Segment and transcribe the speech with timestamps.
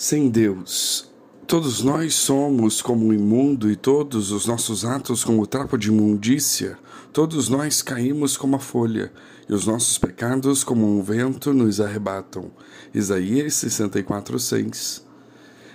[0.00, 1.10] Sem Deus,
[1.44, 5.88] todos nós somos como o imundo e todos os nossos atos como o trapo de
[5.88, 6.78] imundícia.
[7.12, 9.12] Todos nós caímos como a folha
[9.48, 12.52] e os nossos pecados como um vento nos arrebatam.
[12.94, 15.04] Isaías 64, 6.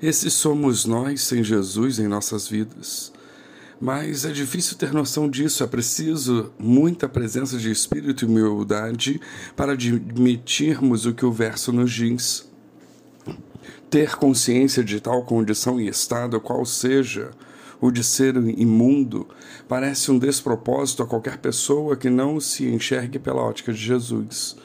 [0.00, 3.12] Esses somos nós sem Jesus em nossas vidas.
[3.80, 9.20] Mas é difícil ter noção disso, é preciso muita presença de espírito e humildade
[9.56, 12.53] para admitirmos o que o verso nos diz
[13.94, 17.30] ter consciência de tal condição e estado, qual seja
[17.80, 19.28] o de ser imundo,
[19.68, 24.56] parece um despropósito a qualquer pessoa que não se enxergue pela ótica de Jesus.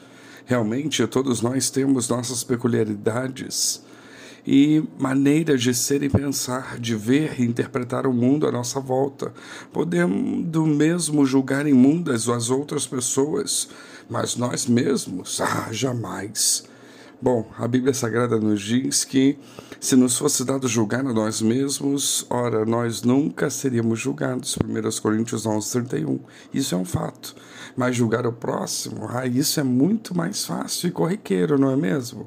[0.44, 3.84] Realmente, todos nós temos nossas peculiaridades
[4.44, 9.32] e maneiras de ser e pensar, de ver e interpretar o mundo à nossa volta,
[9.72, 13.68] podendo mesmo julgar imundas as outras pessoas,
[14.08, 16.68] mas nós mesmos, ah, jamais.
[17.22, 19.38] Bom, a Bíblia Sagrada nos diz que
[19.78, 24.56] se nos fosse dado julgar a nós mesmos, ora, nós nunca seríamos julgados.
[24.56, 26.18] 1 Coríntios 11, 31.
[26.54, 27.36] Isso é um fato.
[27.76, 32.26] Mas julgar o próximo, ah, isso é muito mais fácil e corriqueiro, não é mesmo?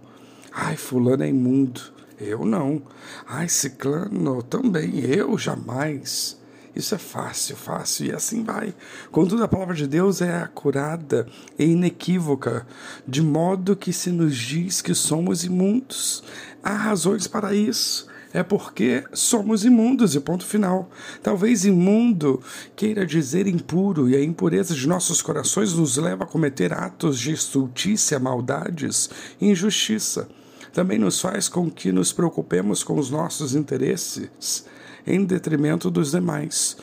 [0.52, 1.82] Ai, fulano é imundo.
[2.20, 2.80] Eu não.
[3.26, 5.00] Ai, ciclano também.
[5.00, 6.38] Eu jamais.
[6.76, 8.74] Isso é fácil, fácil, e assim vai.
[9.12, 12.66] Contudo, a palavra de Deus é acurada e inequívoca,
[13.08, 16.24] de modo que se nos diz que somos imundos.
[16.64, 18.08] Há razões para isso.
[18.36, 20.90] É porque somos imundos, e ponto final.
[21.22, 22.42] Talvez imundo
[22.76, 27.32] queira dizer impuro, e a impureza de nossos corações nos leva a cometer atos de
[27.32, 29.08] estultícia, maldades
[29.40, 30.28] e injustiça.
[30.74, 34.66] Também nos faz com que nos preocupemos com os nossos interesses
[35.06, 36.78] em detrimento dos demais.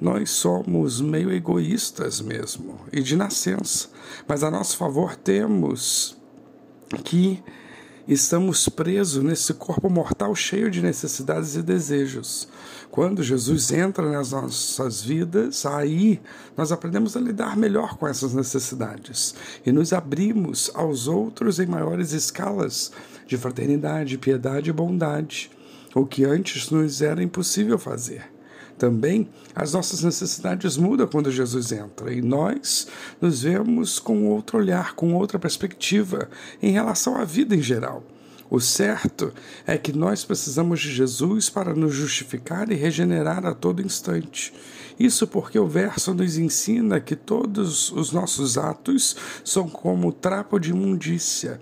[0.00, 3.88] Nós somos meio egoístas mesmo, e de nascença,
[4.26, 6.16] mas a nosso favor temos
[7.04, 7.42] que
[8.06, 12.48] estamos presos nesse corpo mortal cheio de necessidades e desejos.
[12.90, 16.20] Quando Jesus entra nas nossas vidas, aí
[16.56, 19.34] nós aprendemos a lidar melhor com essas necessidades
[19.64, 22.92] e nos abrimos aos outros em maiores escalas
[23.26, 25.50] de fraternidade, piedade e bondade
[25.94, 28.34] o que antes nos era impossível fazer.
[28.76, 32.88] Também as nossas necessidades mudam quando Jesus entra e nós
[33.20, 36.28] nos vemos com outro olhar, com outra perspectiva
[36.60, 38.04] em relação à vida em geral.
[38.50, 39.32] O certo
[39.66, 44.52] é que nós precisamos de Jesus para nos justificar e regenerar a todo instante.
[44.98, 50.70] Isso porque o verso nos ensina que todos os nossos atos são como trapo de
[50.70, 51.60] imundícia.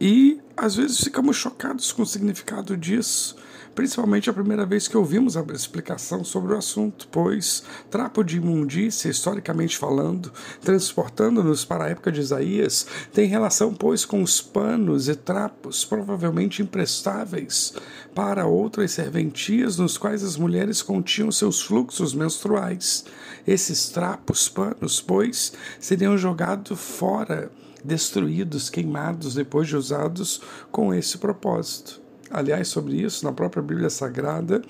[0.00, 3.36] E às vezes ficamos chocados com o significado disso
[3.76, 9.10] principalmente a primeira vez que ouvimos a explicação sobre o assunto, pois trapo de imundícia,
[9.10, 10.32] historicamente falando,
[10.62, 16.62] transportando-nos para a época de Isaías, tem relação, pois, com os panos e trapos provavelmente
[16.62, 17.74] imprestáveis
[18.14, 23.04] para outras serventias nos quais as mulheres continham seus fluxos menstruais.
[23.46, 27.50] Esses trapos, panos, pois, seriam jogados fora
[27.84, 30.40] destruídos, queimados depois de usados
[30.72, 32.05] com esse propósito.
[32.30, 34.62] Aliás, sobre isso, na própria Bíblia Sagrada,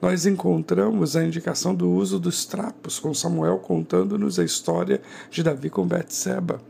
[0.00, 5.00] nós encontramos a indicação do uso dos trapos, com Samuel contando-nos a história
[5.30, 6.60] de Davi com Betseba.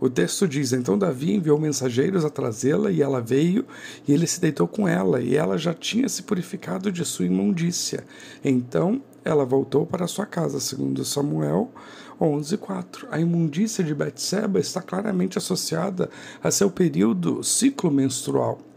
[0.00, 3.66] O texto diz: Então Davi enviou mensageiros a trazê-la, e ela veio,
[4.08, 8.04] e ele se deitou com ela, e ela já tinha se purificado de sua imundícia.
[8.42, 11.70] Então ela voltou para sua casa, segundo Samuel
[12.18, 13.08] 11:4.
[13.10, 16.08] A imundícia de Betseba está claramente associada
[16.42, 18.69] a seu período ciclo menstrual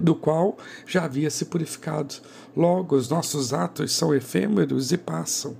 [0.00, 2.16] do qual já havia se purificado.
[2.56, 5.56] Logo, os nossos atos são efêmeros e passam.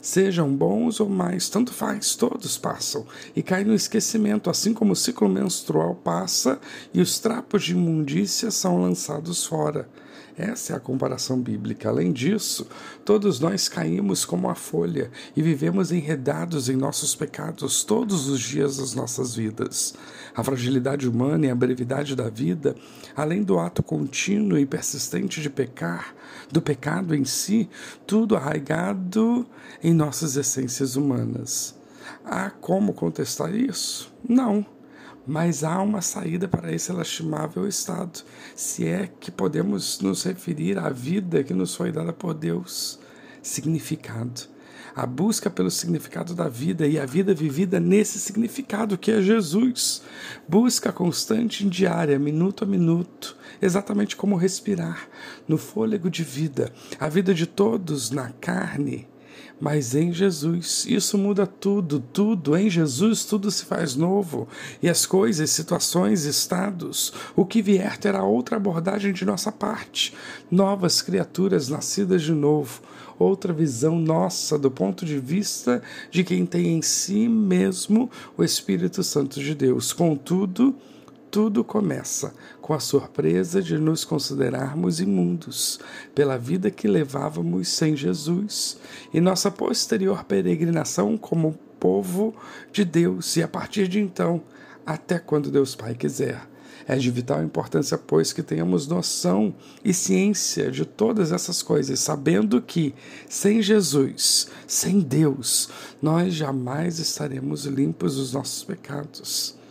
[0.00, 4.96] Sejam bons ou mais, tanto faz, todos passam e caem no esquecimento, assim como o
[4.96, 6.60] ciclo menstrual passa
[6.92, 9.88] e os trapos de imundícia são lançados fora.
[10.36, 11.88] Essa é a comparação bíblica.
[11.88, 12.66] Além disso,
[13.04, 18.78] todos nós caímos como a folha e vivemos enredados em nossos pecados todos os dias
[18.78, 19.94] das nossas vidas.
[20.34, 22.74] A fragilidade humana e a brevidade da vida,
[23.14, 26.14] além do ato contínuo e persistente de pecar,
[26.50, 27.68] do pecado em si,
[28.06, 29.46] tudo arraigado
[29.82, 31.74] em nossas essências humanas.
[32.24, 34.12] Há como contestar isso?
[34.26, 34.64] Não
[35.26, 38.22] mas há uma saída para esse lastimável estado,
[38.56, 42.98] se é que podemos nos referir à vida que nos foi dada por Deus.
[43.42, 44.52] Significado.
[44.94, 50.02] A busca pelo significado da vida e a vida vivida nesse significado que é Jesus.
[50.46, 55.08] Busca constante diária, minuto a minuto, exatamente como respirar,
[55.48, 56.70] no fôlego de vida.
[57.00, 59.08] A vida de todos na carne
[59.60, 60.84] mas em Jesus.
[60.88, 62.56] Isso muda tudo, tudo.
[62.56, 64.48] Em Jesus tudo se faz novo.
[64.82, 70.14] E as coisas, situações, estados, o que vier terá outra abordagem de nossa parte.
[70.50, 72.82] Novas criaturas nascidas de novo.
[73.18, 75.80] Outra visão nossa do ponto de vista
[76.10, 79.92] de quem tem em si mesmo o Espírito Santo de Deus.
[79.92, 80.74] Contudo,
[81.32, 85.80] tudo começa com a surpresa de nos considerarmos imundos
[86.14, 88.76] pela vida que levávamos sem Jesus
[89.14, 92.34] e nossa posterior peregrinação como povo
[92.70, 94.42] de Deus, e a partir de então,
[94.84, 96.38] até quando Deus Pai quiser.
[96.86, 102.60] É de vital importância, pois, que tenhamos noção e ciência de todas essas coisas, sabendo
[102.60, 102.94] que
[103.28, 105.70] sem Jesus, sem Deus,
[106.02, 109.61] nós jamais estaremos limpos dos nossos pecados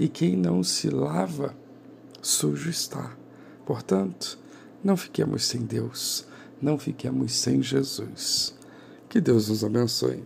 [0.00, 1.54] e quem não se lava,
[2.22, 3.14] sujo está.
[3.66, 4.38] Portanto,
[4.82, 6.26] não fiquemos sem Deus,
[6.60, 8.56] não fiquemos sem Jesus.
[9.10, 10.24] Que Deus nos abençoe.